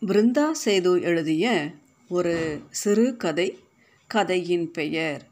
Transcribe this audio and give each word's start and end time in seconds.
பிருந்தா 0.00 0.44
சேது 0.64 1.02
எழுதிய 1.02 1.74
ஒரு 2.08 2.62
சிறு 2.70 3.16
கதை 3.16 3.46
கதையின் 4.06 4.66
பெயர் 4.70 5.22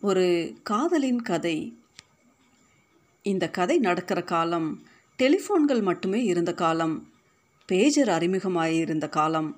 ஒரு 0.00 0.24
காதலின் 0.62 1.20
கதை. 1.22 1.56
இந்த 3.22 3.48
கதை 3.48 3.76
நடக்கிற 3.78 4.22
காலம் 4.22 4.68
டெலிஃபோன்கள் 5.18 5.82
மட்டுமே 5.82 6.20
இருந்த 6.24 6.54
காலம் 6.54 6.96
பேஜர் 7.66 8.08
அறிமுகமாயிருந்த 8.08 9.08
காலம். 9.08 9.50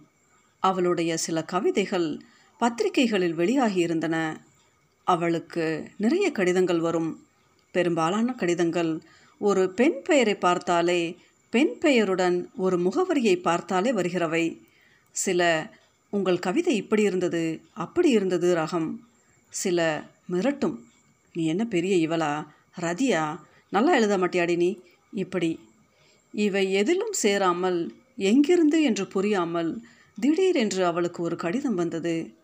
அவளுடைய 0.62 1.17
சில 1.17 1.45
கவிதைகள் 1.45 2.09
பத்திரிகைகளில் 2.61 3.37
வெளியாகியிருந்தன 3.37 4.37
அவளுக்கு 5.05 5.67
நிறைய 5.96 6.32
கடிதங்கள் 6.32 6.80
வரும். 6.80 7.12
பெரும்பாலான 7.75 8.32
கடிதங்கள் 8.32 8.93
ஒரு 9.41 9.64
பெண் 9.73 9.98
பெயரை 10.05 10.35
பார்த்தாலே 10.35 11.01
பெண் 11.53 11.79
பெயருடன் 11.79 12.51
ஒரு 12.57 12.79
முகவரியை 12.79 13.41
பார்த்தாலே 13.41 13.93
வருகிறவை. 13.93 14.59
சில 15.11 15.71
உங்கள் 16.11 16.39
கவிதை 16.39 16.76
இப்படி 16.76 17.03
இருந்தது 17.03 17.61
அப்படி 17.75 18.11
இருந்தது 18.11 18.57
ரகம். 18.57 18.96
சில 19.49 20.04
மிரட்டும். 20.31 20.76
நீ 21.32 21.46
என்ன 21.46 21.64
பெரிய 21.64 22.09
இவளா? 22.09 22.46
ரதியா. 22.81 23.40
நல்லா 23.71 23.95
எழுத 23.95 24.18
மாட்டியாடி 24.18 24.57
நீ. 24.57 24.79
இப்படி. 25.13 25.61
இவை 26.32 26.73
எதிலும் 26.73 27.13
சேராமல் 27.13 27.95
எங்கிருந்து 28.17 28.82
என்று 28.82 29.07
புரியாமல் 29.07 29.82
திடீரென்று 30.21 30.85
அவளுக்கு 30.85 31.23
ஒரு 31.23 31.37
கடிதம் 31.37 31.75
வந்தது. 31.75 32.34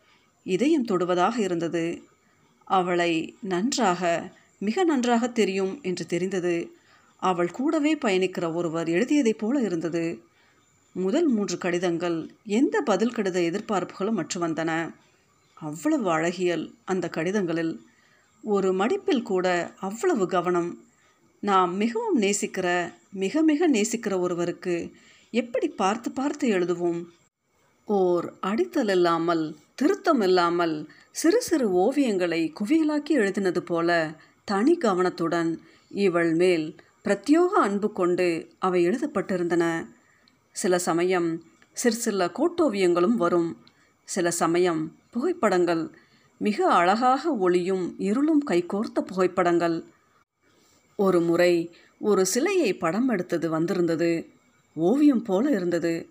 இதயம் 0.44 0.86
தொடுவதாக 0.86 1.38
இருந்தது. 1.38 2.02
அவளை 2.64 3.36
நன்றாக 3.40 4.30
மிக 4.58 4.84
நன்றாக 4.84 5.28
தெரியும் 5.28 5.78
என்று 5.82 6.06
தெரிந்தது. 6.06 6.54
அவள் 7.16 7.50
கூடவே 7.50 7.94
பயணிக்கிற 7.94 8.54
ஒருவர் 8.54 8.88
எழுதியதைப் 8.88 9.38
போல 9.38 9.60
இருந்தது. 9.60 10.22
முதல் 10.92 11.26
மூன்று 11.26 11.58
கடிதங்கள் 11.58 12.30
எந்த 12.44 12.80
பதில் 12.80 13.12
கடித 13.12 13.38
எதிர்பார்ப்புகளும் 13.40 14.16
அற்று 14.16 14.46
வந்தன. 14.46 14.94
அவ்வளவு 15.54 16.10
அழகியல் 16.10 16.74
அந்த 16.84 17.08
கடிதங்களில். 17.08 17.80
ஒரு 18.42 18.72
மடிப்பில் 18.72 19.22
கூட 19.22 19.74
அவ்வளவு 19.80 20.26
கவனம். 20.26 20.84
நாம் 21.40 21.76
மிகவும் 21.76 22.20
நேசிக்கிற 22.20 22.92
மிக 23.10 23.42
மிக 23.42 23.68
நேசிக்கிற 23.70 24.18
ஒருவருக்கு 24.18 24.92
எப்படி 25.30 25.68
பார்த்து 25.68 26.10
பார்த்து 26.10 26.48
எழுதுவோம்? 26.48 27.04
ஓர் 27.84 28.32
அடித்தல் 28.42 28.90
இல்லாமல் 28.90 29.56
திருத்தம் 29.74 30.20
இல்லாமல் 30.20 30.88
சிறு 31.10 31.40
சிறு 31.40 31.66
ஓவியங்களை 31.70 32.52
குவியலாக்கி 32.60 33.12
எழுதினது 33.12 33.58
போல 33.58 33.90
தனி 34.44 34.76
கவனத்துடன் 34.76 35.60
இவள் 35.88 36.34
மேல் 36.34 36.66
பிரத்யோக 37.06 37.46
அன்பு 37.46 37.92
கொண்டு 37.92 38.48
அவை 38.58 38.88
எழுதப்பட்டிருந்தன. 38.88 39.86
சில 40.52 40.78
சமயம் 40.78 41.42
சிறு 41.72 41.96
சில 41.96 42.30
கோட்டோவியங்களும் 42.38 43.14
வரும். 43.14 43.56
சில 44.04 44.30
சமயம் 44.30 44.98
புகைப்படங்கள் 45.10 45.90
மிக 46.38 46.72
அழகாக 46.72 47.36
ஒளியும் 47.36 47.94
இருளும் 47.98 48.42
கைகோர்த்த 48.46 49.00
புகைப்படங்கள். 49.00 49.84
ஒரு 50.96 51.20
முறை 51.20 51.76
ஒரு 52.00 52.26
சிலையை 52.26 52.74
படம் 52.74 53.08
எடுத்தது 53.08 53.50
வந்திருந்தது. 53.50 54.28
ஓவியம் 54.74 55.22
போல 55.22 55.50
இருந்தது. 55.50 56.08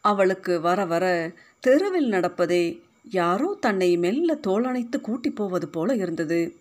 அவளுக்கு 0.00 0.60
வர 0.60 0.84
வர 0.84 1.32
தெருவில் 1.60 2.10
நடப்பதே 2.10 2.80
யாரோ 3.02 3.56
தன்னை 3.60 3.96
மெல்ல 3.96 4.38
தோலணைத்து 4.46 5.00
கூட்டி 5.00 5.30
போவது 5.30 5.68
போல 5.68 5.94
இருந்தது. 5.94 6.56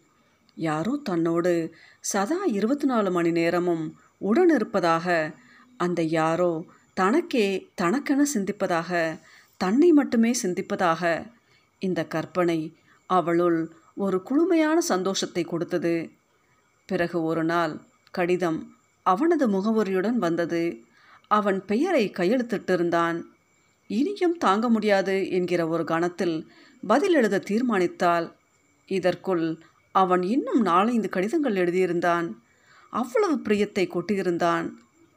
யாரோ 0.57 0.99
தன்னோடு 1.03 1.53
சதா 1.99 2.39
இருபத்தி 2.45 2.85
நாலு 2.85 3.11
மணி 3.11 3.31
நேரமும் 3.31 3.85
உடன் 4.17 4.49
இருப்பதாக 4.49 5.07
அந்த 5.77 6.01
யாரோ 6.01 6.51
தனக்கே 6.93 7.47
தனக்கென 7.81 8.21
சிந்திப்பதாக 8.33 9.19
தன்னை 9.57 9.89
மட்டுமே 9.91 10.31
சிந்திப்பதாக 10.43 11.01
இந்த 11.79 12.05
கற்பனை 12.05 12.59
அவளுள் 13.09 13.59
ஒரு 13.95 14.17
குளுமையான 14.29 14.77
சந்தோஷத்தை 14.77 15.43
கொடுத்தது. 15.43 15.95
பிறகு 16.89 17.23
ஒரு 17.23 17.43
நாள் 17.43 17.73
கடிதம் 18.11 18.59
அவனது 19.05 19.45
முகவரியுடன் 19.47 20.17
வந்தது. 20.17 20.63
அவன் 21.27 21.59
பெயரை 21.65 22.05
கையெழுத்திட்டிருந்தான். 22.17 23.17
இனியும் 23.89 24.37
தாங்க 24.37 24.69
முடியாது 24.69 25.15
என்கிற 25.29 25.67
ஒரு 25.67 25.83
கணத்தில் 25.83 26.35
பதில் 26.83 27.13
எழுத 27.13 27.43
தீர்மானித்தால் 27.49 28.27
இதற்குள் 28.89 29.45
அவன் 29.93 30.23
இன்னும் 30.23 30.61
நாலைந்து 30.61 31.09
கடிதங்கள் 31.09 31.55
எழுதியிருந்தான். 31.55 32.33
அவ்வளவு 32.89 33.41
பிரியத்தை 33.41 33.87
கொட்டியிருந்தான். 33.87 34.69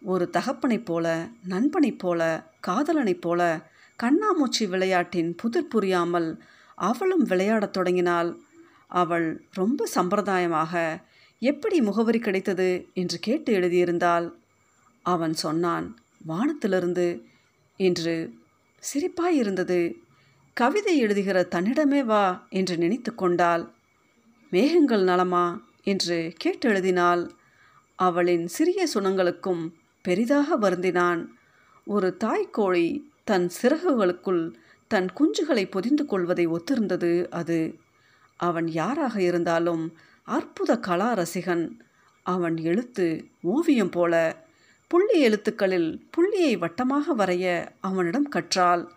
ஒரு 0.02 0.30
தகப்பனைப் 0.32 0.84
போல 0.84 1.28
நண்பனைப் 1.48 1.98
போல 1.98 2.50
காதலனைப் 2.66 3.20
போல 3.20 3.70
கண்ணாமூச்சி 4.02 4.68
விளையாட்டின் 4.68 5.34
புதிர் 5.34 5.68
புரியாமல் 5.68 6.42
அவளும் 6.74 7.22
விளையாடத் 7.22 7.72
தொடங்கினாள். 7.72 8.36
அவள் 8.86 9.44
ரொம்ப 9.52 9.88
சம்பிரதாயமாக 9.94 11.02
எப்படி 11.38 11.80
முகவரி 11.80 12.18
கிடைத்தது? 12.18 12.88
என்று 12.94 13.18
கேட்டு 13.18 13.60
எழுதியிருந்தாள். 13.60 14.32
அவன் 15.02 15.34
சொன்னான் 15.34 15.98
வானத்திலிருந்து. 16.26 17.24
என்று 17.76 18.34
சிரிப்பாயிருந்தது 18.94 19.94
கவிதை 20.52 20.96
எழுதுகிற 20.96 21.48
தன்னிடமே 21.50 22.04
வா 22.04 22.46
என்று 22.50 22.76
நினைத்து 22.76 23.14
கொண்டாள். 23.14 23.74
மேகங்கள் 24.50 25.02
நலமா? 25.02 25.60
என்று 25.82 26.32
கேட்டு 26.36 26.68
எழுதினாள் 26.68 27.30
அவளின் 27.96 28.46
சிறிய 28.46 28.86
சுணங்களுக்கும் 28.94 29.72
பெரிதாக 30.02 30.58
வருந்தினான். 30.58 31.26
ஒரு 31.86 32.16
தாய்க்கோழி 32.24 33.02
தன் 33.24 33.50
சிறகுகளுக்குள் 33.62 34.52
தன் 34.88 35.08
குஞ்சுகளை 35.18 35.70
பொதிந்து 35.70 36.06
கொள்வதை 36.06 36.46
ஒத்திருந்தது 36.46 37.28
அது. 37.28 37.78
அவன் 38.36 38.68
யாராக 38.68 39.22
இருந்தாலும் 39.22 39.92
அற்புத 40.22 40.78
கலா 40.78 41.14
ரசிகன் 41.14 41.70
அவன் 42.22 42.56
எழுத்து 42.56 43.24
ஓவியம் 43.42 43.90
போல. 43.90 44.44
புள்ளி 44.88 45.20
எழுத்துக்களில் 45.20 46.06
புள்ளியை 46.10 46.56
வட்டமாக 46.56 47.14
வரைய 47.16 47.68
அவனிடம் 47.80 48.28
கற்றாள். 48.28 48.88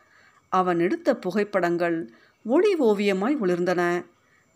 அவன் 0.50 0.80
எடுத்த 0.80 1.16
புகைப்படங்கள் 1.16 2.12
ஒளி 2.44 2.76
ஓவியமாய் 2.76 3.36
ஒளிர்ந்தன. 3.42 4.06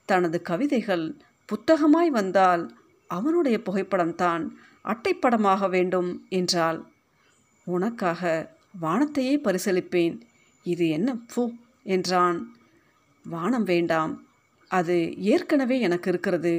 தனது 0.09 0.41
கவிதைகள் 0.41 1.05
புத்தகமாய் 1.49 2.09
வந்தால் 2.09 2.63
அவனுடைய 3.09 3.57
புகைப்படம்தான் 3.65 4.43
அட்டைப்படமாக 4.85 5.69
வேண்டும் 5.69 6.09
என்றால் 6.29 6.79
உனக்காக 7.67 8.21
வானத்தையே 8.81 9.35
பரிசளிப்பேன் 9.43 10.15
இது 10.65 10.85
என்ன 10.89 11.09
பூ 11.33 11.43
என்றான். 11.83 12.37
வானம் 13.25 13.63
வேண்டாம் 13.63 14.13
அது 14.71 14.95
ஏற்கனவே 15.17 15.79
எனக்கு 15.79 16.09
இருக்கிறது 16.09 16.53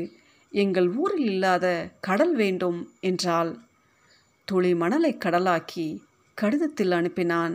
எங்கள் 0.53 0.88
ஊரில் 0.94 1.27
இல்லாத 1.27 1.66
கடல் 2.00 2.34
வேண்டும் 2.34 2.78
என்றால் 3.00 3.50
துளி 4.49 4.72
மணலை 4.75 5.12
கடலாக்கி 5.25 5.87
கடிதத்தில் 6.38 6.91
அனுப்பினான். 6.91 7.54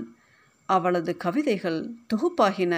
அவளது 0.69 1.11
கவிதைகள் 1.17 1.79
தொகுப்பாகின. 2.13 2.73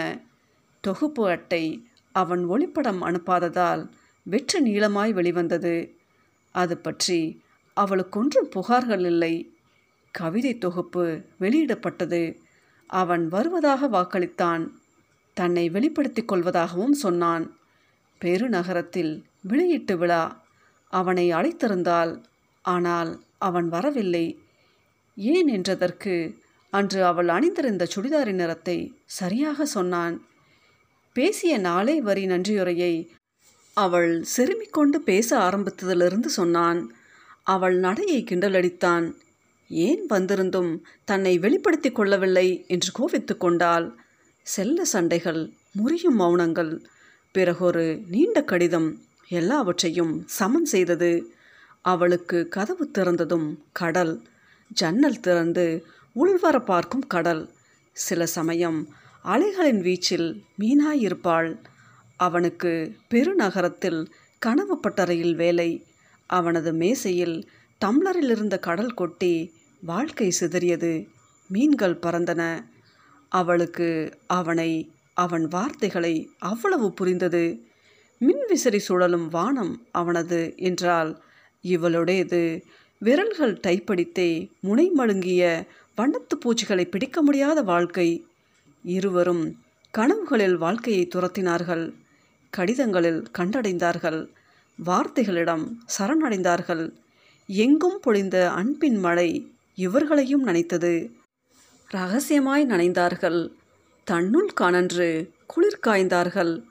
தொகுப்பு 0.84 1.24
அட்டை 1.30 1.64
அவன் 2.12 2.50
ஒளிப்படம் 2.50 3.02
அனுப்பாததால் 3.02 3.90
வெற்று 4.24 4.66
நீளமாய் 4.66 5.14
வெளிவந்தது. 5.14 5.96
அது 6.52 6.78
பற்றி 6.78 7.42
அவளுக்கொன்றும் 7.76 8.52
புகார்கள் 8.56 9.06
இல்லை. 9.06 9.56
கவிதை 10.12 10.58
தொகுப்பு 10.58 11.24
வெளியிடப்பட்டது. 11.40 12.38
அவன் 12.88 13.28
வருவதாக 13.28 13.88
வாக்களித்தான். 13.88 14.70
தன்னை 15.34 15.70
வெளிப்படுத்திக் 15.70 16.34
கொள்வதாகவும் 16.34 16.92
சொன்னான். 16.92 17.58
பெருநகரத்தில் 18.22 19.24
வெளியீட்டு 19.42 19.98
விழா. 19.98 20.46
அவனை 20.88 21.32
அழைத்திருந்தாள். 21.32 22.24
ஆனால் 22.62 23.24
அவன் 23.38 23.70
வரவில்லை. 23.70 24.40
ஏன் 25.16 25.48
என்றதற்கு 25.48 26.36
அன்று 26.70 27.06
அவள் 27.06 27.28
அணிந்திருந்த 27.28 27.88
சுடிதாரின் 27.96 28.34
நிறத்தை 28.34 29.02
சரியாக 29.06 29.66
சொன்னான். 29.66 30.26
பேசிய 31.14 31.58
நாளே 31.58 32.02
வரி 32.02 32.26
நன்றியுரையை 32.26 33.10
அவள் 33.74 34.26
செருமிக்கொண்டு 34.38 34.96
பேச 34.96 35.38
ஆரம்பித்ததிலிருந்து 35.38 36.26
சொன்னான். 36.26 36.94
அவள் 37.44 37.78
நடையை 37.78 38.24
கிண்டலடித்தான். 38.24 39.14
ஏன் 39.70 40.06
வந்திருந்தும் 40.06 40.86
தன்னை 41.04 41.38
வெளிப்படுத்தி 41.38 41.92
கொள்ளவில்லை? 41.92 42.66
என்று 42.68 42.92
கோவித்து 42.92 43.38
கொண்டாள். 43.38 43.96
செல்ல 44.44 44.86
சண்டைகள் 44.86 45.50
முறியும் 45.72 46.20
மௌனங்கள் 46.20 46.84
பிறகொரு 47.32 48.02
நீண்ட 48.08 48.44
கடிதம் 48.44 49.02
எல்லாவற்றையும் 49.28 50.24
சமன் 50.28 50.66
செய்தது. 50.66 51.34
அவளுக்கு 51.82 52.48
கதவு 52.48 52.90
திறந்ததும் 52.98 53.56
கடல் 53.72 54.22
ஜன்னல் 54.68 55.20
திறந்து 55.20 55.86
உள்வர 56.16 56.60
பார்க்கும் 56.60 57.08
கடல். 57.08 57.50
சில 57.92 58.26
சமயம் 58.26 58.88
அலைகளின் 59.24 59.82
வீச்சில் 59.82 60.42
மீனாயிருப்பாள் 60.60 61.58
அவனுக்கு 62.18 62.96
பெருநகரத்தில் 63.10 64.06
கனவு 64.40 64.80
பட்டறையில் 64.80 65.36
வேலை. 65.36 65.86
அவனது 66.26 66.74
மேசையில் 66.74 67.50
டம்ளரில் 67.86 68.30
இருந்த 68.30 68.60
கடல் 68.60 68.94
கொட்டி 68.94 69.54
வாழ்க்கை 69.82 70.34
சிதறியது. 70.40 71.08
மீன்கள் 71.48 72.00
பறந்தன. 72.02 72.64
அவளுக்கு 73.30 74.18
அவனை 74.28 74.92
அவன் 75.14 75.48
வார்த்தைகளை 75.48 76.30
அவ்வளவு 76.40 76.94
புரிந்தது. 76.94 77.64
மின்விசிறி 78.20 78.78
சுழலும் 78.78 79.28
வானம் 79.28 79.86
அவனது 79.92 80.54
என்றால் 80.56 81.24
இவளுடையது. 81.64 82.62
விரல்கள் 82.98 83.60
டைப்படித்தே 83.68 84.50
முனை 84.60 84.92
மழுங்கிய 84.98 85.68
வண்ணத்து 85.98 86.36
பூச்சிகளை 86.40 86.86
பிடிக்க 86.86 87.22
முடியாத 87.22 87.62
வாழ்க்கை. 87.62 88.26
இருவரும் 88.84 89.62
கனவுகளில் 89.94 90.58
வாழ்க்கையை 90.58 91.08
துரத்தினார்கள். 91.16 91.94
கடிதங்களில் 92.50 93.26
கண்டடைந்தார்கள். 93.38 94.28
வார்த்தைகளிடம் 94.86 95.66
சரணடைந்தார்கள். 95.98 96.94
எங்கும் 97.46 98.00
பொழிந்த 98.08 98.48
அன்பின் 98.48 98.98
மழை 98.98 99.54
இவர்களையும் 99.76 100.48
நனைத்தது. 100.48 101.14
ரகசியமாய் 101.92 102.66
நனைந்தார்கள். 102.66 103.52
தன்னுள் 104.04 104.52
காணன்று 104.62 105.30
குளிர் 105.46 105.84
காய்ந்தார்கள். 105.84 106.64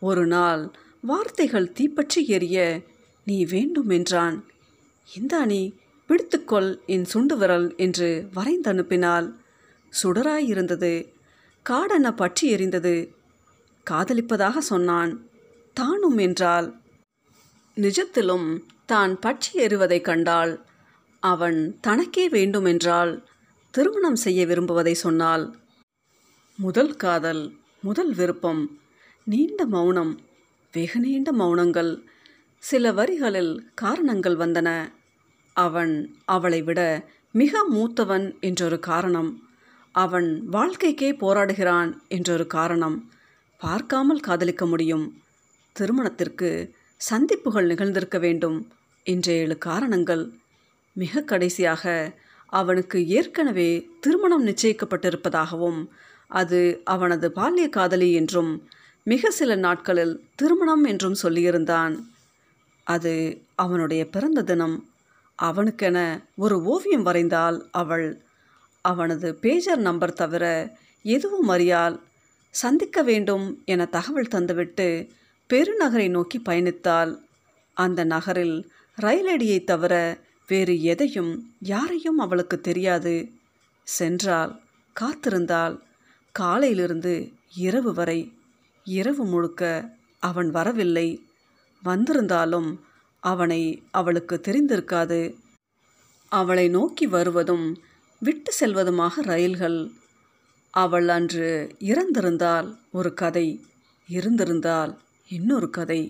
ஒரு 0.00 0.26
நாள் 0.26 0.70
வார்த்தைகள் 1.00 1.72
தீப்பற்றி 1.72 2.26
எரிய 2.26 2.82
நீ 3.24 3.44
வேண்டும் 3.44 3.88
என்றான். 3.88 4.44
இந்த 5.14 5.38
அணி 5.38 5.78
பிடித்துக்கொள் 6.08 6.78
என் 6.86 7.04
சுண்டு 7.04 7.36
விரல் 7.36 7.76
என்று 7.76 8.28
வரைந்தனுப்பினாள் 8.34 9.32
சுடராயிருந்தது 10.02 11.12
காடென 11.66 12.10
பற்றி 12.10 12.54
எரிந்தது? 12.54 13.10
காதலிப்பதாக 13.90 14.58
சொன்னான். 14.58 15.28
தானும் 15.72 16.18
என்றால் 16.18 16.80
நிஜத்திலும் 17.76 18.60
தான் 18.86 19.18
பற்றி 19.18 19.66
எறிவதைக் 19.66 20.00
கண்டாள். 20.00 20.60
அவன் 21.20 21.78
தனக்கே 21.80 22.28
வேண்டுமென்றால் 22.28 23.28
திருமணம் 23.70 24.16
செய்ய 24.16 24.46
விரும்புவதை 24.46 24.92
சொன்னாள். 24.92 25.54
முதல் 26.56 26.96
காதல் 26.96 27.58
முதல் 27.80 28.14
விருப்பம். 28.14 28.80
நீண்ட 29.24 29.66
மௌனம் 29.66 30.20
வெகு 30.72 31.00
நீண்ட 31.00 31.32
மௌனங்கள். 31.32 32.02
சில 32.58 32.92
வரிகளில் 32.92 33.70
காரணங்கள் 33.74 34.36
வந்தன. 34.36 34.92
அவன் 35.52 36.14
அவளை 36.24 36.62
விட 36.62 36.80
மிக 37.32 37.62
மூத்தவன் 37.70 38.40
என்றொரு 38.40 38.78
காரணம். 38.78 39.49
அவன் 39.94 40.48
வாழ்க்கைக்கே 40.48 41.12
போராடுகிறான் 41.12 41.98
என்றொரு 42.08 42.46
காரணம். 42.46 43.10
பார்க்காமல் 43.58 44.20
காதலிக்க 44.20 44.66
முடியும். 44.66 45.22
திருமணத்திற்கு 45.72 46.74
சந்திப்புகள் 46.96 47.66
நிகழ்ந்திருக்க 47.66 48.20
வேண்டும் 48.20 48.70
என்ற 49.02 49.32
ஏழு 49.32 49.58
காரணங்கள். 49.58 50.32
மிக 50.92 51.22
கடைசியாக 51.22 52.12
அவனுக்கு 52.46 53.06
ஏற்கனவே 53.06 53.88
திருமணம் 54.00 54.46
நிச்சயிக்கப்பட்டிருப்பதாகவும் 54.46 55.88
அது 56.26 56.80
அவனது 56.84 57.32
பால்ய 57.34 57.68
காதலி 57.68 58.12
என்றும் 58.12 58.68
மிக 59.04 59.30
சில 59.30 59.54
நாட்களில் 59.54 60.24
திருமணம் 60.34 60.84
என்றும் 60.84 61.16
சொல்லியிருந்தான். 61.22 61.94
அது 62.84 63.42
அவனுடைய 63.54 64.08
பிறந்த 64.08 64.42
தினம். 64.42 64.88
அவனுக்கென 65.34 65.98
ஒரு 66.36 66.62
ஓவியம் 66.62 67.06
வரைந்தால் 67.06 67.68
அவள் 67.70 68.22
அவனது 68.80 69.34
பேஜர் 69.34 69.78
நம்பர் 69.78 70.12
தவிர 70.12 70.76
எதுவும் 71.02 71.48
அறியால் 71.48 72.02
சந்திக்க 72.50 73.02
வேண்டும் 73.02 73.62
என 73.64 73.84
தகவல் 73.84 74.28
தந்துவிட்டு 74.30 75.08
பெருநகரை 75.52 76.10
நோக்கி 76.10 76.38
பயணித்தாள். 76.38 77.16
அந்த 77.74 78.04
நகரில் 78.04 78.72
ரயிலடியை 79.00 79.64
தவிர 79.64 80.18
வேறு 80.46 80.82
எதையும் 80.82 81.54
யாரையும் 81.58 82.18
அவளுக்கு 82.18 82.60
தெரியாது. 82.60 83.30
சென்றால் 83.84 84.60
காத்திருந்தால் 85.00 85.80
காலையிலிருந்து 86.32 87.32
இரவு 87.56 87.94
வரை 87.94 88.32
இரவு 88.84 89.24
முழுக்க 89.24 89.92
அவன் 90.18 90.50
வரவில்லை. 90.50 91.24
வந்திருந்தாலும் 91.82 92.84
அவனை 93.20 93.82
அவளுக்கு 93.90 94.40
தெரிந்திருக்காது. 94.48 95.34
அவளை 96.28 96.68
நோக்கி 96.68 97.06
வருவதும் 97.06 97.82
விட்டு 98.22 98.52
செல்வதுமாக 98.60 99.22
ரயில்கள். 99.22 99.90
அவள் 100.70 101.08
அன்று 101.08 101.50
இறந்திருந்தால் 101.78 102.68
ஒரு 102.92 103.14
கதை 103.14 103.46
இருந்திருந்தால் 104.08 104.92
இன்னொரு 105.28 105.70
கதை. 105.70 106.00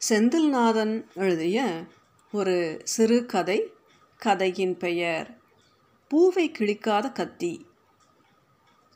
செந்தில்நாதன் 0.00 0.94
எழுதிய 1.14 1.58
ஒரு 2.32 2.80
சிறு 2.84 3.26
கதை 3.26 3.58
கதையின் 4.16 4.76
பெயர் 4.76 5.28
பூவை 6.10 6.50
கிழிக்காத 6.50 7.12
கத்தி. 7.12 7.54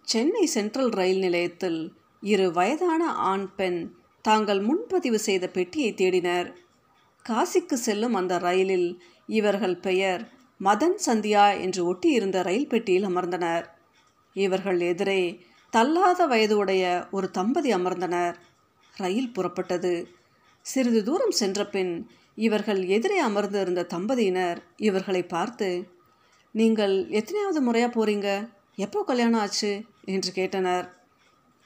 சென்னை 0.03 0.47
சென்ட்ரல் 0.47 0.89
ரயில் 0.89 1.19
நிலையத்தில் 1.19 1.81
இரு 2.21 2.53
வயதான 2.53 3.03
ஆண் 3.31 3.55
பெண் 3.55 3.81
தாங்கள் 4.23 4.61
முன்பதிவு 4.61 5.19
செய்த 5.19 5.47
பெட்டியை 5.49 5.93
தேடினர். 5.93 6.49
காசிக்கு 7.29 7.73
செல்லும் 7.73 8.15
அந்த 8.15 8.39
ரயிலில் 8.39 9.03
இவர்கள் 9.27 9.77
பெயர் 9.77 10.41
மதன் 10.65 10.97
சந்தியா 11.07 11.61
என்று 11.61 11.81
ஒட்டியிருந்த 11.91 12.43
ரயில் 12.43 12.69
பெட்டியில் 12.69 13.07
அமர்ந்தனர். 13.07 13.65
இவர்கள் 14.35 14.81
எதிரே 14.81 15.21
தள்ளாத 15.71 16.27
வயது 16.27 16.57
உடைய 16.57 17.09
ஒரு 17.11 17.31
தம்பதி 17.31 17.75
அமர்ந்தனர். 17.75 18.35
ரயில் 18.95 19.33
புறப்பட்டது. 19.39 20.07
சிறிது 20.63 21.05
தூரம் 21.05 21.31
சென்றபின் 21.31 22.09
இவர்கள் 22.35 22.87
எதிரே 22.87 23.19
அமர்ந்து 23.19 23.61
இருந்த 23.61 23.83
தம்பதியினர் 23.83 24.59
இவர்களை 24.77 25.23
பார்த்து 25.25 25.91
நீங்கள் 26.55 27.09
எத்தனையாவது 27.09 27.61
முறையாக 27.61 27.91
போகிறீங்க 27.93 28.29
எப்போ 28.77 29.05
கல்யாணம் 29.05 29.41
ஆச்சு? 29.41 29.73
என்று 30.05 30.31
கேட்டனர். 30.35 30.87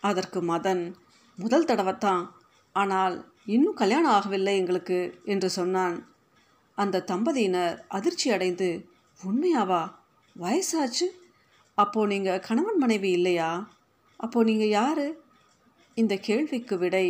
அதற்கு 0.03 0.43
மதன் 0.43 0.95
முதல் 1.39 1.65
தடவைத்தான். 1.65 2.25
ஆனால் 2.73 3.17
இன்னும் 3.45 3.75
கல்யாணம் 3.75 4.13
ஆகவில்லை 4.13 4.55
எங்களுக்கு 4.57 4.99
என்று 5.25 5.51
சொன்னான். 5.51 5.97
அந்த 6.79 7.05
தம்பதியினர் 7.07 7.77
அதிர்ச்சி 7.89 8.31
அடைந்து 8.31 8.69
உண்மையாவா? 9.21 9.83
வயசாச்சு? 10.37 11.07
அப்போது 11.75 12.07
நீங்கள் 12.07 12.41
கணவன் 12.41 12.77
மனைவி 12.77 13.11
இல்லையா? 13.11 13.51
அப்போது 14.17 14.49
நீங்கள் 14.51 14.75
யார்? 14.81 15.07
இந்த 15.95 16.15
கேள்விக்கு 16.17 16.79
விடை 16.79 17.07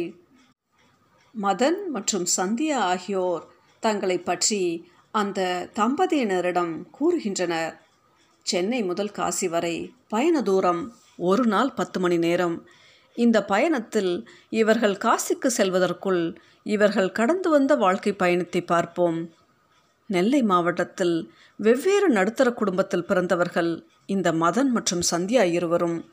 மதன் 1.34 1.80
மற்றும் 1.88 2.26
சந்தியா 2.36 2.76
ஆகியோர் 2.92 3.44
தங்களை 3.80 4.18
பற்றி 4.18 4.62
அந்த 5.10 5.68
தம்பதியினரிடம் 5.74 6.74
கூறுகின்றனர். 6.98 7.74
சென்னை 8.42 8.82
முதல் 8.82 9.10
காசி 9.10 9.48
வரை 9.48 9.76
பயண 10.08 10.42
தூரம் 10.42 10.82
ஒரு 11.16 11.44
நாள் 11.46 11.72
பத்து 11.72 12.00
மணி 12.00 12.18
நேரம். 12.18 12.56
இந்த 13.16 13.38
பயணத்தில் 13.44 14.12
இவர்கள் 14.50 14.96
காசிக்கு 14.96 15.50
செல்வதற்குள் 15.58 16.22
இவர்கள் 16.62 17.10
கடந்து 17.12 17.50
வந்த 17.50 17.72
வாழ்க்கை 17.74 18.12
பயணத்தை 18.12 18.60
பார்ப்போம். 18.60 19.18
நெல்லை 20.06 20.42
மாவட்டத்தில் 20.42 21.32
வெவ்வேறு 21.56 22.08
நடுத்தர 22.08 22.52
குடும்பத்தில் 22.52 23.04
பிறந்தவர்கள் 23.04 23.84
இந்த 24.06 24.32
மதன் 24.32 24.66
மற்றும் 24.66 25.02
சந்தியா 25.10 25.42
இருவரும் 25.42 26.10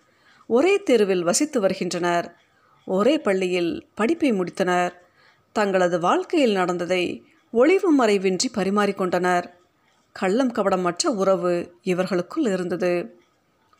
ஒரே 0.47 0.83
தெருவில் 0.83 1.23
வசித்து 1.23 1.59
வருகின்றனர். 1.59 2.35
ஒரே 2.85 3.17
பள்ளியில் 3.17 3.87
படிப்பை 3.93 4.31
முடித்தனர். 4.31 4.91
தங்களது 5.51 5.99
வாழ்க்கையில் 5.99 6.53
நடந்ததை 6.53 7.25
ஒளிவு 7.51 7.97
மறைவின்றி 7.97 8.43
பரிமாறிக்கொண்டனர் 8.53 9.45
கள்ளம் 10.11 10.51
கபடமற்ற 10.51 11.07
உறவு 11.07 11.75
இவர்களுக்குள் 11.81 12.45
இருந்தது. 12.45 13.19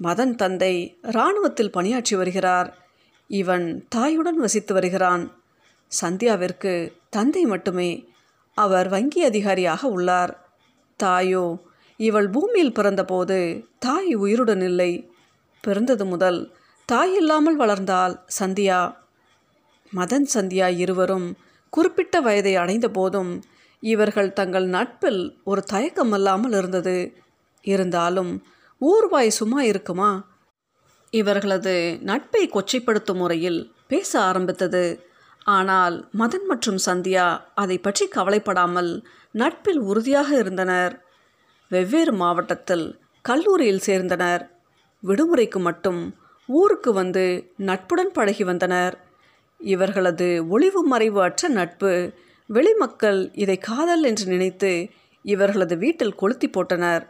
மதன் 0.03 0.35
தந்தை 0.35 0.97
இராணுவத்தில் 1.01 1.71
பணியாற்றி 1.71 2.15
வருகிறார். 2.15 2.77
இவன் 3.27 3.87
தாயுடன் 3.95 4.37
வசித்து 4.37 4.73
வருகிறான். 4.73 5.41
சந்தியாவிற்கு 6.01 6.91
தந்தை 7.09 7.43
மட்டுமே 7.45 8.12
அவர் 8.53 8.87
வங்கி 8.87 9.23
அதிகாரியாக 9.23 9.87
உள்ளார். 9.87 10.47
தாயோ 11.03 11.57
இவள் 11.97 12.29
பூமியில் 12.29 12.71
பிறந்தபோது 12.71 13.65
தாய் 13.79 14.13
உயிருடன் 14.13 14.61
இல்லை. 14.61 15.09
பிறந்தது 15.61 16.05
முதல் 16.05 16.53
தாய் 16.85 17.15
இல்லாமல் 17.15 17.55
வளர்ந்தால் 17.55 18.25
சந்தியா. 18.39 18.95
மதன் 19.95 20.27
சந்தியா 20.33 20.77
இருவரும் 20.77 21.37
குறிப்பிட்ட 21.69 22.21
வயதை 22.21 22.55
அடைந்த 22.55 22.89
போதும் 22.89 23.43
இவர்கள் 23.79 24.33
தங்கள் 24.33 24.65
நட்பில் 24.65 25.37
ஒரு 25.43 25.63
தயக்கம் 25.63 26.13
இல்லாமல் 26.13 26.51
இருந்தது. 26.51 27.13
இருந்தாலும் 27.61 28.45
ஊர்வாய் 28.81 29.27
சும்மா 29.27 29.61
இருக்குமா? 29.61 30.31
இவர்களது 31.09 31.99
நட்பை 32.01 32.49
கொச்சைப்படுத்தும் 32.49 33.15
முறையில் 33.15 33.73
பேச 33.87 34.21
ஆரம்பித்தது. 34.21 35.11
ஆனால் 35.45 35.95
மதன் 36.19 36.45
மற்றும் 36.47 36.79
சந்தியா 36.85 37.39
அதை 37.53 37.77
பற்றி 37.77 38.07
கவலைப்படாமல் 38.07 38.91
நட்பில் 39.31 39.79
உறுதியாக 39.79 40.29
இருந்தனர். 40.37 40.93
வெவ்வேறு 41.71 42.13
மாவட்டத்தில் 42.13 42.85
கல்லூரியில் 43.21 43.85
சேர்ந்தனர். 43.85 44.43
விடுமுறைக்கு 45.03 45.59
மட்டும் 45.59 46.01
ஊருக்கு 46.49 46.93
வந்து 46.93 47.25
நட்புடன் 47.55 48.11
பழகி 48.11 48.43
வந்தனர். 48.43 48.95
இவர்களது 49.59 50.49
ஒளிவு 50.49 50.81
மறைவு 50.87 51.19
அற்ற 51.21 51.47
நட்பு 51.47 51.91
வெளிமக்கள் 52.49 53.31
இதை 53.33 53.57
காதல் 53.57 54.03
என்று 54.03 54.25
நினைத்து 54.25 54.71
இவர்களது 55.25 55.77
வீட்டில் 55.77 56.15
கொளுத்தி 56.15 56.47
போட்டனர். 56.47 57.03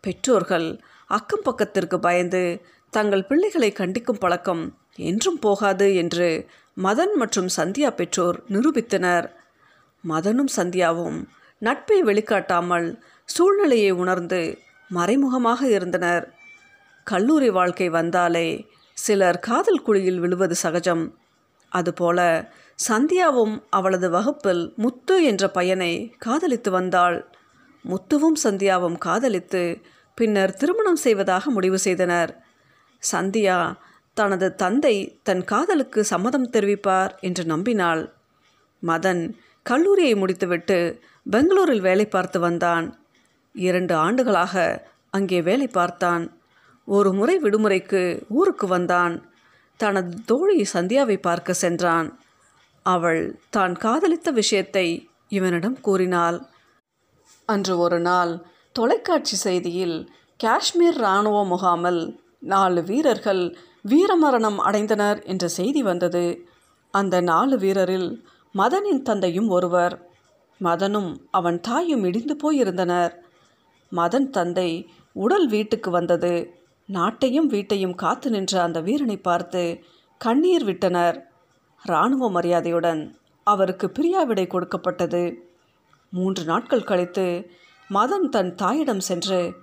பெற்றோர்கள் 0.00 0.68
அக்கம் 1.06 1.44
பக்கத்திற்கு 1.44 1.98
பயந்து 1.98 2.62
தங்கள் 2.90 3.26
பிள்ளைகளை 3.26 3.72
கண்டிக்கும் 3.78 4.20
பழக்கம் 4.20 4.64
என்றும் 4.96 5.38
போகாது 5.38 5.94
என்று 5.94 6.46
மதன் 6.82 7.14
மற்றும் 7.14 7.48
சந்தியா 7.56 7.90
பெற்றோர் 7.90 8.42
நிரூபித்தனர். 8.48 9.26
மதனும் 10.08 10.52
சந்தியாவும் 10.56 11.24
நட்பை 11.58 12.02
வெளிக்காட்டாமல் 12.02 13.02
சூழ்நிலையை 13.24 13.90
உணர்ந்து 13.90 14.58
மறைமுகமாக 14.90 15.68
இருந்தனர். 15.68 16.32
கல்லூரி 17.04 17.50
வாழ்க்கை 17.50 17.88
வந்தாலே 17.88 18.66
சிலர் 18.94 19.38
காதல் 19.38 19.82
குழியில் 19.82 20.18
விழுவது 20.18 20.54
சகஜம். 20.54 21.18
அதுபோல 21.68 22.48
சந்தியாவும் 22.88 23.62
அவளது 23.70 24.10
வகுப்பில் 24.10 24.72
முத்து 24.76 25.24
என்ற 25.24 25.48
பையனை 25.48 26.14
காதலித்து 26.18 26.70
வந்தாள். 26.70 27.32
முத்துவும் 27.84 28.38
சந்தியாவும் 28.44 28.98
காதலித்து 28.98 29.80
பின்னர் 30.14 30.54
திருமணம் 30.54 30.96
செய்வதாக 30.96 31.50
முடிவு 31.50 31.78
செய்தனர். 31.78 32.44
சந்தியா 33.12 33.74
தனது 34.16 34.54
தந்தை 34.54 34.96
தன் 35.22 35.44
காதலுக்கு 35.44 36.04
சம்மதம் 36.04 36.50
தெரிவிப்பார் 36.50 37.12
என்று 37.20 37.44
நம்பினாள் 37.44 38.02
மதன் 38.82 39.22
கல்லூரியை 39.66 40.14
முடித்துவிட்டு 40.16 40.78
பெங்களூரில் 41.30 41.80
வேலை 41.80 42.06
பார்த்து 42.06 42.38
வந்தான். 42.40 42.86
இரண்டு 43.54 43.94
ஆண்டுகளாக 43.94 44.54
அங்கே 45.10 45.38
வேலை 45.42 45.66
பார்த்தான். 45.68 46.24
ஒரு 46.88 47.12
முறை 47.12 47.36
விடுமுறைக்கு 47.38 48.02
ஊருக்கு 48.28 48.66
வந்தான். 48.66 49.14
தனது 49.80 50.14
தோழி 50.24 50.66
சந்தியாவை 50.72 51.16
பார்க்க 51.18 51.52
சென்றான். 51.52 52.08
அவள் 52.86 53.22
தான் 53.50 53.74
காதலித்த 53.74 54.30
விஷயத்தை 54.30 54.86
இவனிடம் 55.28 55.78
கூறினாள். 55.80 56.38
அன்று 57.48 57.74
ஒரு 57.78 57.98
நாள் 58.00 58.32
தொலைக்காட்சி 58.72 59.36
செய்தியில் 59.44 59.96
காஷ்மீர் 60.40 60.98
இராணுவ 60.98 61.38
முகாமில் 61.44 62.02
நாலு 62.40 62.80
வீரர்கள் 62.82 63.42
வீரமரணம் 63.88 64.58
அடைந்தனர் 64.58 65.24
என்ற 65.24 65.48
செய்தி 65.48 65.82
வந்தது. 65.82 66.48
அந்த 66.90 67.20
நாலு 67.20 67.58
வீரரில் 67.58 68.24
மதனின் 68.54 69.02
தந்தையும் 69.02 69.48
ஒருவர். 69.48 70.08
மதனும் 70.60 71.16
அவன் 71.30 71.60
தாயும் 71.60 72.04
இடிந்து 72.04 72.36
போயிருந்தனர். 72.36 73.12
மதன் 73.92 74.30
தந்தை 74.30 74.90
உடல் 75.12 75.48
வீட்டுக்கு 75.48 75.90
வந்தது. 75.90 76.54
நாட்டையும் 76.92 77.46
வீட்டையும் 77.46 77.94
காத்து 77.94 78.30
நின்ற 78.30 78.62
அந்த 78.62 78.80
வீரனை 78.80 79.16
பார்த்து 79.16 79.84
கண்ணீர் 80.18 80.64
விட்டனர். 80.64 81.30
இராணுவ 81.84 82.30
மரியாதையுடன் 82.30 83.18
அவருக்கு 83.44 83.92
பிரியாவிடை 83.92 84.46
கொடுக்கப்பட்டது. 84.46 85.52
மூன்று 86.10 86.44
நாட்கள் 86.44 86.84
கழித்து 86.84 87.50
மதன் 87.90 88.28
தன் 88.28 88.54
தாயிடம் 88.54 89.00
சென்று 89.00 89.54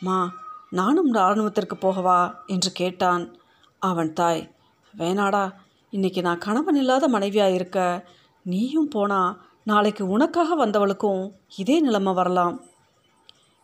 மா 0.00 0.32
நானும் 0.70 1.14
இராணுவத்திற்கு 1.14 1.74
போகவா? 1.80 2.34
என்று 2.46 2.72
கேட்டான். 2.72 3.37
அவன் 3.78 4.12
தாய் 4.12 4.54
வேணாடா 4.98 5.54
இன்னைக்கு 5.90 6.22
நான் 6.22 6.38
கணவன் 6.38 6.74
இல்லாத 6.74 7.08
மனைவியாக 7.08 7.50
இருக்க 7.50 8.04
நீயும் 8.42 8.88
போனா 8.88 9.46
நாளைக்கு 9.64 10.06
உனக்காக 10.06 10.66
வந்தவளுக்கும் 10.66 11.30
இதே 11.56 11.80
நிலைமை 11.80 12.12
வரலாம். 12.12 12.60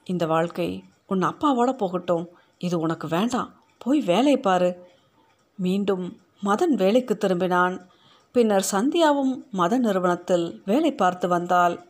இந்த 0.04 0.26
வாழ்க்கை 0.26 0.84
உன் 1.06 1.22
அப்பாவோட 1.22 1.72
போகட்டும். 1.72 2.28
இது 2.58 2.78
உனக்கு 2.78 3.08
வேண்டாம். 3.08 3.50
போய் 3.78 4.00
வேலை 4.00 4.36
பாரு. 4.36 4.86
மீண்டும் 5.56 6.20
மதன் 6.44 6.74
வேலைக்கு 6.74 7.18
திரும்பினான். 7.20 7.80
பின்னர் 8.32 8.66
சந்தியாவும் 8.72 9.50
மத 9.50 9.78
நிறுவனத்தில் 9.78 10.62
வேலை 10.64 10.92
பார்த்து 10.92 11.28
வந்தால் 11.28 11.86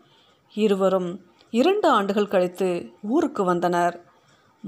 இருவரும் 0.54 1.24
இரண்டு 1.50 1.88
ஆண்டுகள் 1.88 2.28
கழித்து 2.28 2.92
ஊருக்கு 3.02 3.44
வந்தனர். 3.44 4.04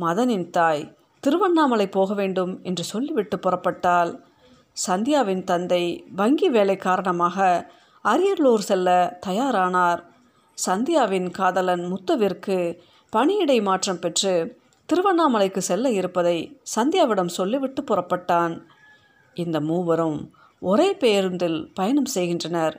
மதனின் 0.01 0.51
தாய் 0.51 0.97
திருவண்ணாமலை 1.21 1.87
போக 1.89 2.15
வேண்டும் 2.15 2.53
என்று 2.63 2.85
சொல்லிவிட்டு 2.85 3.37
புறப்பட்டால் 3.39 4.13
சந்தியாவின் 4.87 5.45
தந்தை 5.45 5.83
வங்கி 6.15 6.49
வேலை 6.49 6.77
காரணமாக 6.77 7.37
அரியலூர் 8.05 8.65
செல்ல 8.69 9.19
தயாரானார். 9.27 10.01
சந்தியாவின் 10.59 11.31
காதலன் 11.31 11.85
முத்துவிற்கு 11.93 12.59
பணியிடை 13.13 13.63
மாற்றம் 13.63 13.99
பெற்று 13.99 14.35
திருவண்ணாமலைக்கு 14.89 15.59
செல்ல 15.59 15.91
இருப்பதை 15.91 16.61
சந்தியாவிடம் 16.77 17.37
சொல்லிவிட்டு 17.39 17.83
புறப்பட்டான். 17.83 18.55
இந்த 19.35 19.61
மூவரும் 19.61 20.19
ஒரே 20.63 20.89
பேருந்தில் 20.95 21.59
பயணம் 21.75 22.11
செய்கின்றனர். 22.15 22.77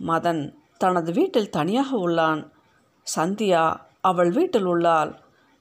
மதன் 0.00 0.42
தனது 0.78 1.12
வீட்டில் 1.12 1.50
தனியாக 1.50 1.90
உள்ளான். 1.96 2.40
சந்தியா 3.16 3.64
அவள் 4.00 4.30
வீட்டில் 4.30 4.64
உள்ளாள் 4.64 5.12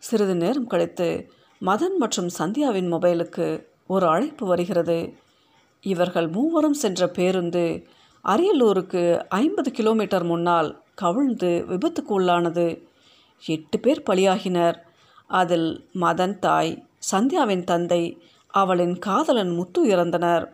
சிறிது 0.03 0.35
நேரம் 0.35 0.67
கழித்து 0.67 1.09
மதன் 1.61 1.95
மற்றும் 1.99 2.29
சந்தியாவின் 2.37 2.89
மொபைலுக்கு 2.91 3.65
ஒரு 3.87 4.07
அழைப்பு 4.07 4.47
வருகிறது. 4.47 5.13
இவர்கள் 5.81 6.27
மூவரும் 6.27 6.73
சென்ற 6.73 7.07
பேருந்து 7.07 7.87
அரியலூருக்கு 8.23 9.23
ஐம்பது 9.29 9.71
கிலோமீட்டர் 9.71 10.23
முன்னால் 10.23 10.81
கவிழ்ந்து 10.95 11.65
விபத்துக்கு 11.69 12.19
உள்ளானது 12.19 12.83
எட்டு 13.45 13.79
பேர் 13.79 14.03
பலியாகினர். 14.09 14.75
அதில் 15.27 15.89
மதன் 15.93 16.39
தாய் 16.39 16.85
சந்தியாவின் 17.11 17.63
தந்தை 17.63 18.21
அவளின் 18.47 18.99
காதலன் 18.99 19.49
முத்து 19.49 19.85
இறந்தனர். 19.85 20.45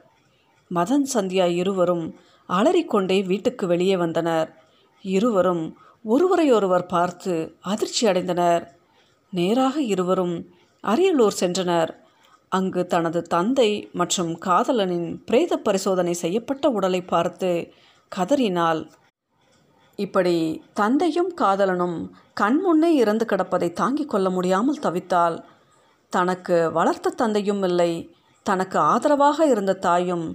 மதன் 0.73 1.05
சந்தியா 1.13 1.55
இருவரும் 1.55 2.15
அலறிக்கொண்டே 2.47 3.23
வீட்டுக்கு 3.23 3.67
வெளியே 3.67 3.97
வந்தனர். 3.97 4.57
இருவரும் 5.01 5.77
ஒருவரையொருவர் 6.03 6.85
பார்த்து 6.85 7.55
அதிர்ச்சி 7.61 8.07
அடைந்தனர் 8.07 8.67
நேராக 9.29 9.81
இருவரும் 9.81 10.59
அரியலூர் 10.83 11.39
சென்றனர். 11.39 11.91
அங்கு 12.51 12.81
தனது 12.87 13.19
தந்தை 13.21 13.89
மற்றும் 13.91 14.31
காதலனின் 14.45 15.09
பிரேத 15.25 15.57
பரிசோதனை 15.57 16.13
செய்யப்பட்ட 16.13 16.69
உடலை 16.69 17.01
பார்த்து 17.01 17.51
கதறினாள். 18.11 18.81
இப்படி 19.99 20.35
தந்தையும் 20.73 21.31
காதலனும் 21.41 21.97
கண்முன்னே 22.39 22.89
இறந்து 23.01 23.25
கிடப்பதை 23.25 23.69
தாங்கிக் 23.73 24.09
கொள்ள 24.09 24.29
முடியாமல் 24.29 24.81
தவித்தாள். 24.81 25.37
தனக்கு 26.13 26.71
வளர்த்த 26.71 27.09
தந்தையும் 27.09 27.63
இல்லை 27.63 27.91
தனக்கு 28.45 28.79
ஆதரவாக 28.79 29.45
இருந்த 29.45 29.73
தாயும் 29.73 30.25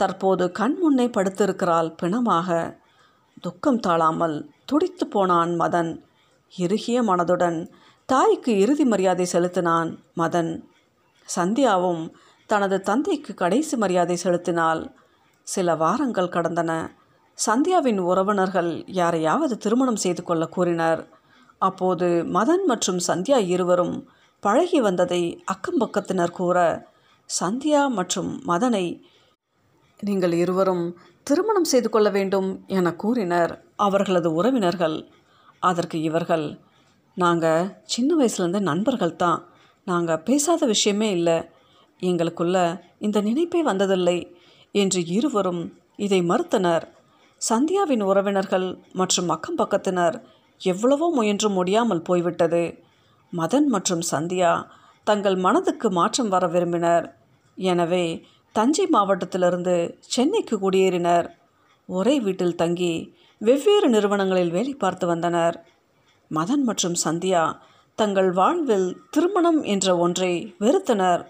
தற்போது 0.00 0.44
கண் 0.52 0.76
முன்னே 0.80 1.06
படுத்திருக்கிறாள் 1.06 1.90
பிணமாக. 2.02 2.48
துக்கம் 3.40 3.80
தாழாமல் 3.80 4.36
துடித்து 4.64 5.06
போனான் 5.06 5.52
மதன். 5.60 5.92
இறுகிய 6.52 6.98
மனதுடன் 7.02 7.58
தாய்க்கு 8.08 8.58
இறுதி 8.58 8.84
மரியாதை 8.84 9.24
செலுத்தினான் 9.24 9.88
மதன். 10.16 10.50
சந்தியாவும் 11.36 12.02
தனது 12.46 12.80
தந்தைக்கு 12.80 13.34
கடைசி 13.34 13.76
மரியாதை 13.76 14.16
செலுத்தினால் 14.16 14.94
சில 15.42 15.74
வாரங்கள் 15.74 16.28
கடந்தன. 16.28 16.88
சந்தியாவின் 17.46 17.98
உறவினர்கள் 17.98 18.84
யாரையாவது 18.86 19.58
திருமணம் 19.58 19.96
செய்து 19.96 20.22
கொள்ள 20.22 20.46
கூறினர். 20.46 21.08
அப்போது 21.58 22.08
மதன் 22.08 22.64
மற்றும் 22.66 23.00
சந்தியா 23.06 23.36
இருவரும் 23.46 24.08
பழகி 24.40 24.80
வந்ததை 24.80 25.42
அக்கம் 25.44 25.80
பக்கத்தினர் 25.80 26.30
கூற 26.30 26.88
சந்தியா 27.40 27.88
மற்றும் 27.88 28.30
மதனை 28.46 29.02
நீங்கள் 30.00 30.32
இருவரும் 30.32 30.96
திருமணம் 31.22 31.64
செய்து 31.64 31.90
கொள்ள 31.90 32.10
வேண்டும் 32.10 32.64
என 32.66 32.94
கூறினர் 32.94 33.64
அவர்களது 33.76 34.32
உறவினர்கள். 34.34 35.08
அதற்கு 35.58 36.00
இவர்கள் 36.00 36.46
நாங்கள் 37.16 37.68
சின்ன 37.92 38.10
வயசுலேருந்து 38.18 38.60
நண்பர்கள் 38.70 39.20
தான். 39.24 39.40
நாங்கள் 39.86 40.22
பேசாத 40.28 40.62
விஷயமே 40.66 41.08
இல்லை. 41.10 41.36
எங்களுக்குள்ள 42.02 42.56
இந்த 42.98 43.18
நினைப்பே 43.20 43.60
வந்ததில்லை 43.62 44.18
என்று 44.74 45.00
இருவரும் 45.16 45.62
இதை 46.06 46.20
மறுத்தனர். 46.22 46.84
சந்தியாவின் 47.40 48.02
உறவினர்கள் 48.02 48.66
மற்றும் 48.92 49.28
அக்கம் 49.28 49.58
பக்கத்தினர் 49.58 50.16
எவ்வளவோ 50.60 51.06
முயன்றும் 51.14 51.56
முடியாமல் 51.58 52.06
போய்விட்டது. 52.08 52.64
மதன் 53.32 53.68
மற்றும் 53.74 54.04
சந்தியா 54.10 54.50
தங்கள் 55.06 55.36
மனதுக்கு 55.36 55.88
மாற்றம் 55.90 56.28
வர 56.28 56.44
விரும்பினர். 56.46 57.06
எனவே 57.58 58.04
தஞ்சை 58.54 58.86
மாவட்டத்திலிருந்து 58.86 59.74
சென்னைக்கு 60.14 60.56
குடியேறினர். 60.58 61.26
ஒரே 61.88 62.14
வீட்டில் 62.20 62.58
தங்கி 62.62 62.92
வெவ்வேறு 63.40 63.88
நிறுவனங்களில் 63.88 64.54
வேலை 64.56 64.74
பார்த்து 64.74 65.06
வந்தனர். 65.06 65.56
மதன் 66.30 66.62
மற்றும் 66.64 66.94
சந்தியா 67.04 67.58
தங்கள் 67.94 68.30
வாழ்வில் 68.30 69.00
திருமணம் 69.10 69.62
என்ற 69.62 69.96
ஒன்றை 69.96 70.54
வெறுத்தனர். 70.60 71.26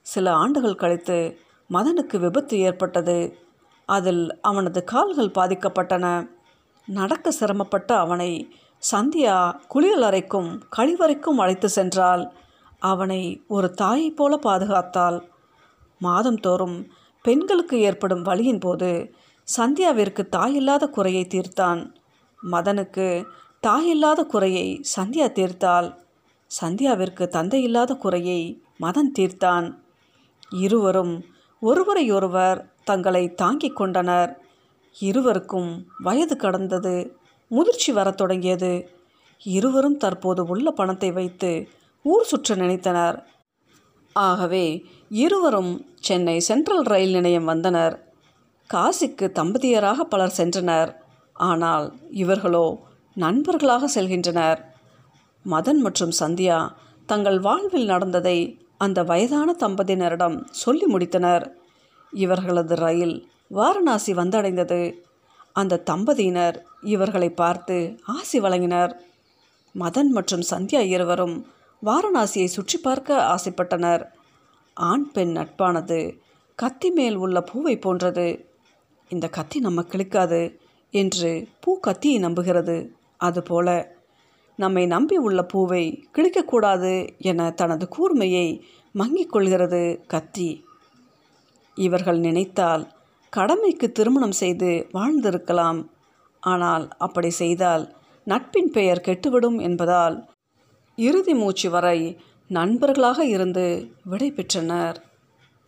சில 0.00 0.32
ஆண்டுகள் 0.32 0.74
கழித்து 0.74 1.38
மதனுக்கு 1.70 2.18
விபத்து 2.18 2.58
ஏற்பட்டது. 2.58 3.38
அதில் 3.86 4.40
அவனது 4.40 4.84
கால்கள் 4.84 5.34
பாதிக்கப்பட்டன. 5.34 6.28
நடக்க 6.86 7.30
சிரமப்பட்ட 7.30 7.98
அவனை 7.98 8.54
சந்தியா 8.92 9.60
குளியலறைக்கும் 9.74 10.60
கழிவறைக்கும் 10.76 11.38
அழைத்து 11.38 11.68
சென்றால் 11.68 12.32
அவனை 12.78 13.42
ஒரு 13.48 13.70
தாயைப் 13.70 14.16
போல 14.16 14.38
பாதுகாத்தாள். 14.42 15.28
மாதந்தோறும் 15.98 16.86
பெண்களுக்கு 17.22 17.80
ஏற்படும் 17.80 18.22
வழியின் 18.22 18.58
போது 18.58 19.14
சந்தியாவிற்கு 19.56 20.28
தாயில்லாத 20.32 20.90
குறையை 20.90 21.26
தீர்த்தான். 21.26 21.94
மதனுக்கு 22.50 23.26
தாயில்லாத 23.66 24.24
குறையை 24.24 24.80
சந்தியா 24.96 25.26
தீர்த்தாள் 25.32 25.88
சந்தியாவிற்கு 26.60 27.26
தந்தை 27.26 27.62
இல்லாத 27.62 27.94
குறையை 27.94 28.62
மதன் 28.80 29.10
தீர்த்தான். 29.18 29.66
இருவரும் 30.50 31.24
ஒருவரையொருவர் 31.60 32.72
தங்களை 32.84 33.34
தாங்கிக் 33.34 33.76
கொண்டனர். 33.76 34.40
இருவருக்கும் 34.98 35.86
வயது 35.98 36.36
கடந்தது 36.36 36.94
முதிர்ச்சி 37.48 37.92
வரத் 37.92 38.16
தொடங்கியது. 38.16 38.88
இருவரும் 39.44 39.96
தற்போது 39.96 40.44
உள்ள 40.44 40.70
பணத்தை 40.70 41.12
வைத்து 41.12 41.68
ஊர் 42.02 42.24
சுற்ற 42.24 42.54
நினைத்தனர். 42.54 43.18
ஆகவே 44.12 44.84
இருவரும் 45.08 45.72
சென்னை 46.00 46.40
சென்ட்ரல் 46.40 46.82
ரயில் 46.82 47.10
நிலையம் 47.10 47.44
வந்தனர். 47.44 47.96
காசிக்கு 48.70 49.28
தம்பதியராக 49.40 50.00
பலர் 50.00 50.36
சென்றனர். 50.36 50.92
ஆனால் 51.32 51.98
இவர்களோ 52.10 52.66
நண்பர்களாக 53.14 53.88
செல்கின்றனர். 53.94 54.64
மதன் 55.44 55.76
மற்றும் 55.76 56.10
சந்தியா 56.20 56.70
தங்கள் 57.06 57.40
வாழ்வில் 57.40 57.84
நடந்ததை 57.84 58.66
அந்த 58.76 59.02
வயதான 59.02 59.54
தம்பதியினரிடம் 59.58 60.44
சொல்லி 60.50 60.94
முடித்தனர். 60.94 61.50
இவர்களது 62.10 62.74
ரயில் 62.74 63.28
வாரணாசி 63.48 64.14
வந்தடைந்தது. 64.14 64.94
அந்த 65.52 65.82
தம்பதியினர் 65.90 66.64
இவர்களை 66.82 67.30
பார்த்து 67.30 67.98
ஆசி 68.06 68.40
வழங்கினர். 68.40 68.92
மதன் 69.78 70.08
மற்றும் 70.08 70.42
சந்தியா 70.50 70.78
இருவரும் 70.78 71.46
வாரணாசியை 71.84 72.44
சுற்றி 72.44 72.78
பார்க்க 72.78 73.34
ஆசைப்பட்டனர். 73.36 74.04
ஆண் 74.74 75.10
பெண் 75.10 75.36
நட்பானது 75.36 76.18
கத்தி 76.54 76.90
மேல் 76.90 77.14
உள்ள 77.14 77.40
பூவை 77.40 77.78
போன்றது. 77.78 78.48
இந்த 79.08 79.28
கத்தி 79.28 79.60
நம்ம 79.60 79.82
கிழிக்காது 79.82 80.56
என்று 80.90 81.48
பூ 81.60 81.80
கத்தியை 81.80 82.24
நம்புகிறது. 82.24 82.88
அதுபோல 83.20 83.68
நம்மை 84.58 84.86
நம்பி 84.86 85.16
உள்ள 85.16 85.40
பூவை 85.42 85.84
கிழிக்கக்கூடாது 86.14 86.92
என 87.20 87.50
தனது 87.50 87.84
கூர்மையை 87.96 88.46
மங்கிக் 88.94 89.32
கொள்கிறது 89.32 89.82
கத்தி. 90.06 90.50
இவர்கள் 91.76 92.18
நினைத்தால் 92.18 92.84
கடமைக்கு 93.32 93.86
திருமணம் 93.92 94.36
செய்து 94.42 94.70
வாழ்ந்திருக்கலாம். 94.92 95.80
ஆனால் 96.42 96.84
அப்படி 96.98 97.30
செய்தால் 97.30 97.84
நட்பின் 98.26 98.70
பெயர் 98.70 99.04
கெட்டுவிடும் 99.06 99.58
என்பதால் 99.60 100.16
இறுதி 100.98 101.34
மூச்சு 101.34 101.68
வரை 101.70 101.98
நண்பர்களாக 102.50 103.24
இருந்து 103.24 103.64
விடை 104.04 104.28
பெற்றனர் 104.30 104.98